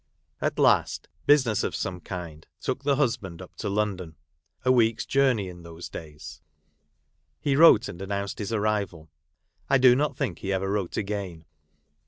At 0.41 0.57
last, 0.57 1.09
business 1.27 1.63
of 1.63 1.75
some 1.75 1.99
kind 1.99 2.47
took 2.59 2.81
the 2.81 2.95
husband 2.95 3.39
up 3.39 3.55
to 3.57 3.69
London; 3.69 4.15
a 4.65 4.71
week's 4.71 5.05
journey 5.05 5.47
in 5.47 5.61
those 5.61 5.89
days. 5.89 6.41
He 7.39 7.55
wrote 7.55 7.87
and 7.87 8.01
an 8.01 8.09
nounced 8.09 8.39
his 8.39 8.51
arrival; 8.51 9.11
I 9.69 9.77
do 9.77 9.95
not 9.95 10.17
think 10.17 10.39
he 10.39 10.51
ever 10.51 10.71
wrote 10.71 10.97
again. 10.97 11.45